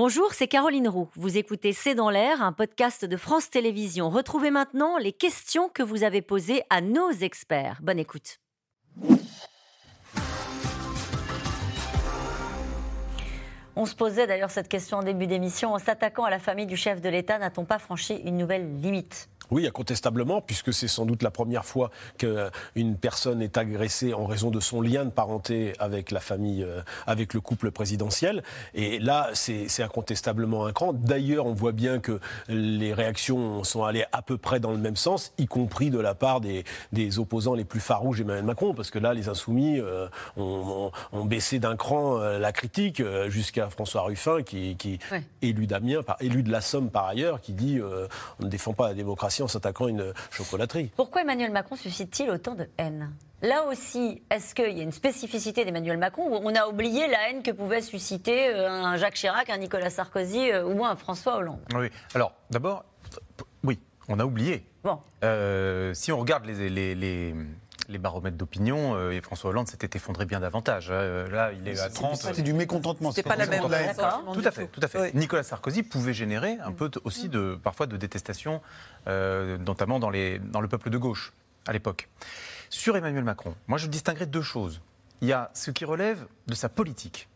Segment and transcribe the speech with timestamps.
[0.00, 1.10] Bonjour, c'est Caroline Roux.
[1.16, 4.10] Vous écoutez C'est dans l'air, un podcast de France Télévisions.
[4.10, 7.80] Retrouvez maintenant les questions que vous avez posées à nos experts.
[7.82, 8.38] Bonne écoute.
[13.74, 15.74] On se posait d'ailleurs cette question en début d'émission.
[15.74, 19.28] En s'attaquant à la famille du chef de l'État, n'a-t-on pas franchi une nouvelle limite?
[19.50, 24.50] Oui, incontestablement, puisque c'est sans doute la première fois qu'une personne est agressée en raison
[24.50, 28.42] de son lien de parenté avec la famille, euh, avec le couple présidentiel.
[28.74, 30.92] Et là, c'est incontestablement un cran.
[30.92, 34.96] D'ailleurs, on voit bien que les réactions sont allées à peu près dans le même
[34.96, 36.64] sens, y compris de la part des,
[37.18, 40.90] opposants les plus farouches d'Emmanuel Macron, parce que là, les insoumis euh, ont,
[41.24, 44.98] baissé d'un cran euh, la critique jusqu'à François Ruffin, qui, qui
[45.42, 47.80] élu d'Amiens, élu de la Somme par ailleurs, qui dit
[48.40, 50.90] on ne défend pas la démocratie en s'attaquant à une chocolaterie.
[50.96, 53.10] Pourquoi Emmanuel Macron suscite-t-il autant de haine?
[53.42, 57.30] Là aussi, est-ce qu'il y a une spécificité d'Emmanuel Macron où on a oublié la
[57.30, 61.36] haine que pouvait susciter euh, un Jacques Chirac, un Nicolas Sarkozy euh, ou un François
[61.36, 61.60] Hollande?
[61.74, 62.84] Oui, alors d'abord,
[63.62, 64.66] oui, on a oublié.
[64.82, 64.98] Bon.
[65.22, 67.34] Euh, si on regarde les, les les
[67.96, 70.90] baromètres d'opinion, euh, et François Hollande s'était effondré bien davantage.
[70.90, 71.26] Hein.
[71.30, 72.16] Là, il est à 30.
[72.34, 73.12] C'est du mécontentement.
[73.12, 75.14] C'est pas, la même Tout à fait, tout à fait.
[75.14, 78.60] Nicolas Sarkozy pouvait générer un peu aussi de, parfois de détestation,
[79.06, 81.32] euh, notamment dans, les, dans le peuple de gauche
[81.66, 82.08] à l'époque.
[82.68, 84.82] Sur Emmanuel Macron, moi je distinguerais deux choses.
[85.22, 87.28] Il y a ce qui relève de sa politique,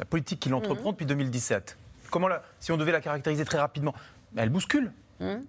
[0.00, 0.92] la politique qu'il entreprend mhm.
[0.92, 1.78] depuis 2017.
[2.10, 3.94] Comment la, si on devait la caractériser très rapidement,
[4.36, 4.92] elle bouscule.
[5.20, 5.44] Mhm.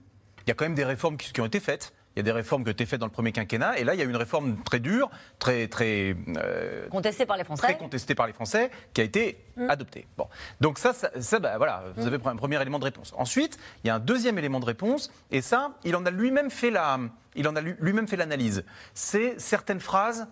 [0.46, 1.94] Il y a quand même des réformes qui ont été faites.
[2.16, 3.96] Il y a des réformes qui ont été faites dans le premier quinquennat, et là,
[3.96, 7.78] il y a une réforme très dure, très très euh, contestée par les Français, très
[7.78, 9.70] contestée par les Français, qui a été mm.
[9.70, 10.08] adoptée.
[10.18, 10.28] Bon,
[10.62, 12.08] donc ça, ça, bah, voilà, vous mm.
[12.08, 13.14] avez un premier élément de réponse.
[13.18, 16.52] Ensuite, il y a un deuxième élément de réponse, et ça, il en a lui-même
[16.52, 17.00] fait la,
[17.36, 18.64] il en a lui-même fait l'analyse.
[18.94, 20.28] C'est certaines phrases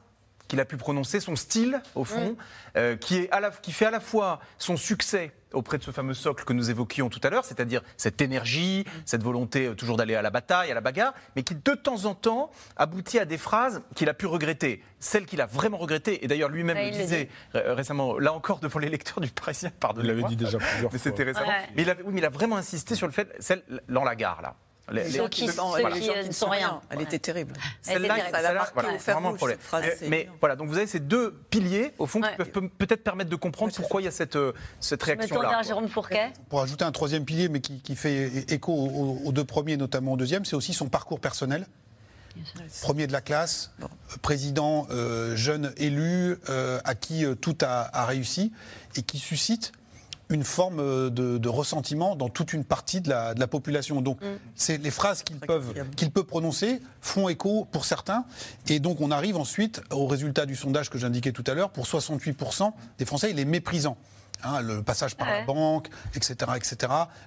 [0.52, 2.36] qu'il a pu prononcer, son style, au fond, mm.
[2.76, 5.92] euh, qui, est à la, qui fait à la fois son succès auprès de ce
[5.92, 9.96] fameux socle que nous évoquions tout à l'heure, c'est-à-dire cette énergie, cette volonté euh, toujours
[9.96, 13.24] d'aller à la bataille, à la bagarre, mais qui de temps en temps aboutit à
[13.24, 14.84] des phrases qu'il a pu regretter.
[15.00, 18.90] Celle qu'il a vraiment regrettées, et d'ailleurs lui-même le disait récemment, là encore devant les
[18.90, 20.02] lecteurs du Parisien, pardon.
[20.02, 21.48] Il l'avait dit déjà plusieurs mais C'était récemment.
[21.78, 24.42] Mais, il oui, mais il a vraiment insisté sur le fait, celle dans la gare,
[24.42, 24.58] là.
[24.92, 25.52] Les, les, qui, ne
[26.32, 26.82] sont rien.
[26.90, 27.54] Elle était terrible.
[27.82, 29.60] Celle-là, ça l'a marqué voilà, vraiment un problème.
[30.08, 33.36] mais, voilà, donc vous avez ces deux piliers, au fond, qui peuvent peut-être permettre de
[33.36, 35.62] comprendre pourquoi il y a cette, euh, cette réaction-là.
[35.64, 36.34] Jérôme Fourquet.
[36.50, 40.18] Pour ajouter un troisième pilier, mais qui, qui fait écho aux, deux premiers, notamment au
[40.18, 41.68] deuxième, c'est aussi son parcours personnel.
[42.82, 43.72] Premier de la classe,
[44.22, 48.54] président euh, jeune élu, euh, à qui tout a, a, réussi,
[48.96, 49.74] et qui suscite
[50.32, 54.02] une forme euh, de, ressentiment dans toute une partie de la, population.
[54.02, 54.26] Donc, mm.
[54.56, 55.38] c'est les phrases qu'il
[55.96, 58.26] qu'il peut prononcer font écho pour certains.
[58.68, 61.70] Et donc, on arrive ensuite au résultat du sondage que j'indiquais tout à l'heure.
[61.70, 63.98] Pour 68% des Français, il est méprisant.
[64.44, 66.76] Hein, le passage par la banque, etc., etc.,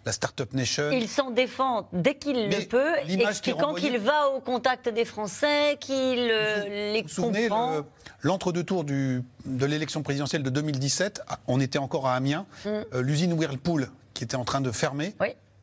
[0.04, 0.90] la Startup Nation.
[0.90, 6.28] Il s'en défend dès qu'il le peut, expliquant qu'il va au contact des Français, qu'il
[6.30, 7.82] euh, les vous comprend.
[8.22, 12.68] L'entre-deux tours de l'élection présidentielle de 2017, on était encore à Amiens, mm.
[12.68, 15.14] euh, l'usine Whirlpool qui était en train de fermer.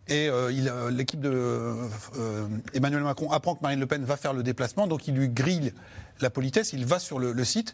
[0.08, 1.74] Et euh, l'équipe de
[2.74, 5.74] Emmanuel Macron apprend que Marine Le Pen va faire le déplacement, donc il lui grille
[6.20, 7.74] la politesse, il va sur le, le site,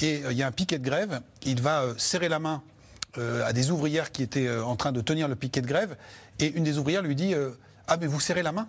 [0.00, 2.75] et il y a un piquet de grève, il va serrer la main euh,
[3.18, 5.96] à des ouvrières qui étaient euh, en train de tenir le piquet de grève,
[6.38, 7.50] et une des ouvrières lui dit euh,
[7.86, 8.68] Ah, mais vous serrez la main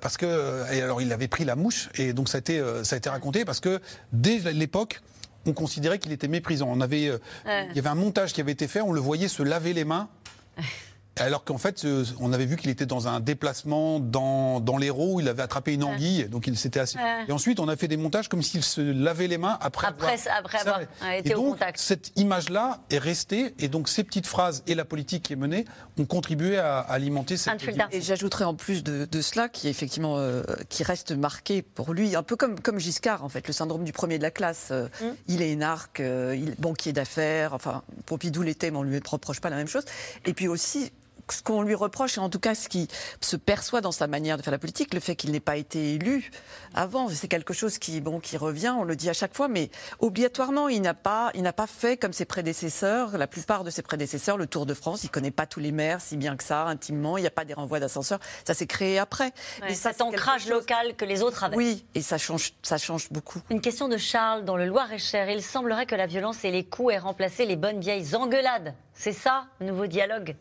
[0.00, 2.94] parce que, et alors il avait pris la mouche, et donc ça a été, ça
[2.94, 3.80] a été raconté, parce que
[4.12, 5.00] dès l'époque,
[5.44, 6.68] on considérait qu'il était méprisant.
[6.70, 7.10] On avait,
[7.46, 9.84] Il y avait un montage qui avait été fait, on le voyait se laver les
[9.84, 10.08] mains.
[11.18, 15.18] Alors qu'en fait, euh, on avait vu qu'il était dans un déplacement dans, dans l'Hérault,
[15.18, 16.98] il avait attrapé une anguille, donc il s'était assis.
[17.26, 20.28] Et ensuite, on a fait des montages comme s'il se lavait les mains après, après
[20.28, 21.78] avoir, après avoir été et donc, au contact.
[21.78, 25.64] Cette image-là est restée, et donc ces petites phrases et la politique qui est menée
[25.98, 27.62] ont contribué à, alimenter cette.
[27.92, 32.22] Et j'ajouterais en plus de, cela, qui effectivement euh, qui reste marqué pour lui, un
[32.22, 34.68] peu comme comme Giscard en fait, le syndrome du premier de la classe.
[34.70, 35.14] Euh, hum.
[35.28, 39.48] Il est énarque, il est banquier d'affaires, enfin Pompidou l'était, mais on lui reproche pas
[39.48, 39.84] la même chose.
[40.26, 40.92] Et puis aussi
[41.30, 42.88] ce qu'on lui reproche, et en tout cas ce qui
[43.20, 45.94] se perçoit dans sa manière de faire la politique, le fait qu'il n'ait pas été
[45.94, 46.30] élu
[46.74, 49.70] avant, c'est quelque chose qui, bon, qui revient, on le dit à chaque fois, mais
[49.98, 53.82] obligatoirement, il n'a pas, il n'a pas fait comme ses prédécesseurs, la plupart de ses
[53.82, 56.64] prédécesseurs, le Tour de France, il connaît pas tous les maires si bien que ça,
[56.64, 59.32] intimement, il n'y a pas des renvois d'ascenseur, ça s'est créé après.
[59.62, 61.56] mais cet ancrage local que les autres avaient.
[61.56, 63.40] Oui, et ça change, ça change beaucoup.
[63.50, 66.94] Une question de Charles, dans le Loir-et-Cher, il semblerait que la violence et les coups
[66.94, 68.74] aient remplacé les bonnes vieilles engueulades.
[68.94, 70.36] C'est ça, nouveau dialogue?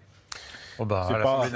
[0.79, 1.09] Oh bah,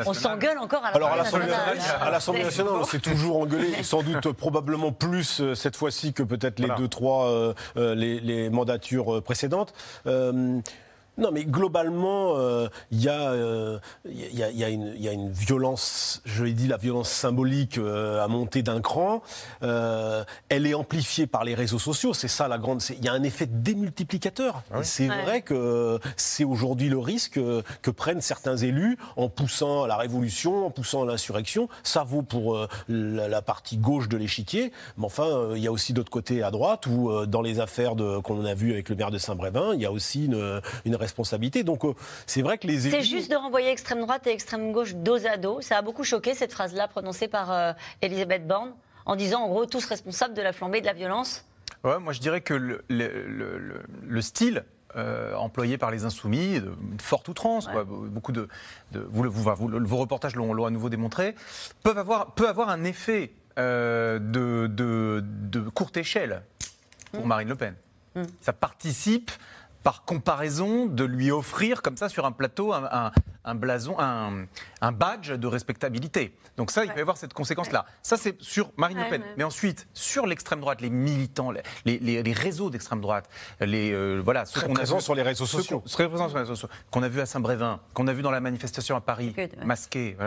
[0.06, 2.80] on s'engueule encore à l'Assemblée nationale.
[2.80, 6.88] on s'est toujours engueulé, sans doute probablement plus euh, cette fois-ci que peut-être les deux,
[6.88, 9.74] trois euh, euh, les, mandatures précédentes.
[11.20, 16.22] Non, mais globalement, euh, il y, euh, y, a, y, a y, a, une violence,
[16.24, 19.22] je l'ai dit, la violence symbolique euh, à monter d'un cran.
[19.62, 22.14] elle est amplifiée par les réseaux sociaux.
[22.14, 22.82] C'est ça la grande.
[22.90, 24.64] Il y a un effet démultiplicateur.
[24.72, 27.40] Ah c'est vrai que c'est aujourd'hui le risque
[27.82, 31.68] que prennent certains élus en poussant à la révolution, en poussant à l'insurrection.
[31.84, 32.58] Ça vaut pour
[32.88, 36.52] la, la, partie gauche de l'échiquier, mais enfin, il y a aussi d'autres côtés à
[36.52, 39.86] droite où, dans les affaires qu'on a vues avec le maire de Saint-Brévin, il y
[39.86, 41.64] a aussi une, une responsabilité.
[41.64, 41.94] Donc euh,
[42.26, 45.38] c'est vrai que les C'est juste de renvoyer extrême droite et extrême gauche dos à
[45.38, 45.62] dos.
[45.62, 48.74] Ça a beaucoup choqué cette phrase-là prononcée par euh, Elisabeth Borne
[49.06, 51.46] en disant en gros tous responsables de la flambée de la violence.
[51.84, 54.66] Ouais, moi je dirais que le, le, style
[54.96, 56.72] euh, employé par les insoumis, de
[57.02, 58.50] forte outrance, beaucoup de,
[58.92, 61.36] vous, vous, vos reportages l'ont à nouveau démontré,
[61.84, 66.42] peuvent avoir, peut avoir un effet de, de, courte échelle
[67.14, 67.28] pour mmh.
[67.28, 67.76] Marine Le Pen.
[68.16, 68.24] Mmh.
[68.42, 69.32] Ça participe
[69.84, 75.48] par comparaison, de lui offrir comme ça sur un plateau un, blason, un, badge de
[75.48, 76.36] respectabilité.
[76.58, 77.86] Donc ça, il peut y avoir cette conséquence-là.
[78.02, 79.24] Ça, c'est sur Marine Le Pen.
[79.38, 81.52] Mais ensuite, sur l'extrême droite, les militants,
[81.86, 83.30] les, réseaux d'extrême droite,
[83.62, 87.04] les euh, voilà, ceux qu'on a sur les réseaux sociaux, sur les réseaux sociaux, qu'on
[87.04, 90.18] a vu à Saint-Brévin, qu'on a vu dans la manifestation à Paris, masqués.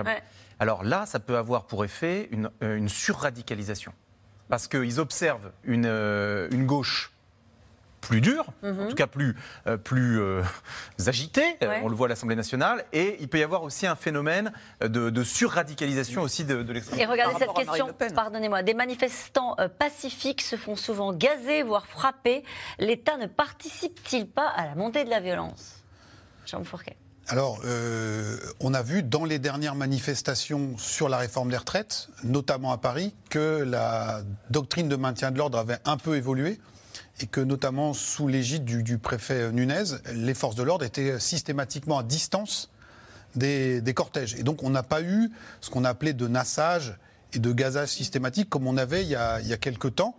[0.59, 3.93] Alors là, ça peut avoir pour effet une, euh, une surradicalisation,
[4.49, 7.13] parce qu'ils observent une, euh, une gauche
[8.03, 8.89] plus dur, en mhm.
[8.89, 9.35] tout cas plus,
[9.67, 10.43] euh, plus euh,
[11.07, 14.53] agité, on le voit à l'Assemblée nationale, et il peut y avoir aussi un phénomène
[14.83, 20.43] de, surradicalisation aussi de, de l'extrême Et regardez cette question, pardonnez-moi, des manifestants euh, pacifiques
[20.43, 22.45] se font souvent gazer, voire frapper.
[22.79, 25.77] L'État ne participe-t-il pas à la montée de la violence?
[26.45, 26.97] Jean Fourquet.
[27.29, 27.61] Alors,
[28.59, 33.15] on a vu dans les dernières manifestations sur la réforme des retraites, notamment à Paris,
[33.31, 36.59] que la doctrine de maintien de l'ordre avait un peu évolué
[37.21, 42.03] et que notamment sous l'égide du, préfet Nunez, les forces de l'ordre étaient systématiquement à
[42.03, 42.71] distance
[43.35, 44.35] des, cortèges.
[44.35, 45.31] Et donc on n'a pas eu
[45.61, 46.97] ce qu'on appelait de nassage
[47.33, 50.17] et de gazage systématique comme on avait il y a, il quelques temps.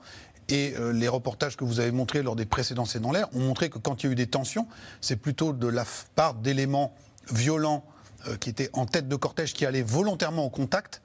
[0.49, 3.39] Et euh, les reportages que vous avez montrés lors des précédents C'est dans l'air ont
[3.39, 4.67] montré que quand il y a eu des tensions,
[4.99, 5.85] c'est plutôt de la
[6.15, 6.93] part d'éléments
[7.31, 7.85] violents
[8.27, 11.01] euh, qui étaient en tête de cortège qui allaient volontairement au contact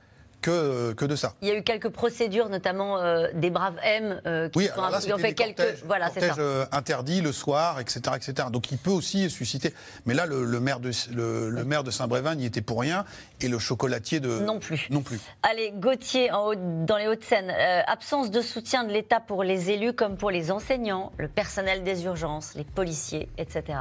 [0.48, 1.34] que, que, de ça.
[1.42, 5.18] Il y a eu quelques procédures, notamment euh, des braves M, euh, qui oui, ont
[5.18, 5.56] fait quelques.
[5.56, 6.34] Cortèges, voilà, c'est ça.
[6.38, 8.48] Euh, interdit le soir, etc., etc.
[8.50, 9.74] Donc il peut aussi susciter.
[10.06, 13.04] Mais là, le, maire de le, maire de Saint-Brévin n'y était pour rien,
[13.40, 14.88] et le chocolatier de non plus.
[14.90, 15.20] Non plus.
[15.42, 17.50] Allez, Gauthier, en dans les Hauts-de-Seine,
[17.86, 22.04] absence de soutien de l'État pour les élus comme pour les enseignants, le personnel des
[22.04, 23.78] urgences, les policiers, etc.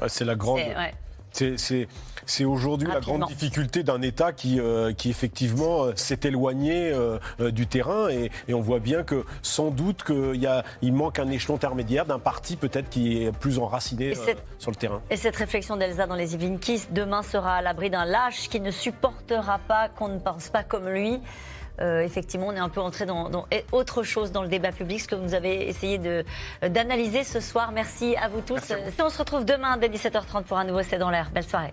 [0.00, 0.60] Ah, c'est la grande.
[1.32, 7.18] C'est aujourd'hui la grande difficulté d'un État qui, euh, qui effectivement euh, s'est éloigné euh,
[7.50, 12.06] du terrain et, on voit bien que sans doute qu'il il manque un échelon intermédiaire
[12.06, 14.14] d'un parti peut-être qui est plus enraciné
[14.58, 15.00] sur le terrain.
[15.10, 16.58] Et cette réflexion d'Elsa dans les Yvelines
[16.90, 20.88] demain sera à l'abri d'un lâche qui ne supportera pas qu'on ne pense pas comme
[20.88, 21.20] lui.
[21.80, 25.08] Effectivement, on est un peu entré dans, dans, autre chose dans le débat public, ce
[25.08, 25.98] que vous avez essayé
[26.62, 27.72] d'analyser ce soir.
[27.72, 28.72] Merci à vous tous.
[29.00, 31.30] On se retrouve demain dès 17h30 pour un nouveau C'est dans l'air.
[31.32, 31.72] Belle soirée.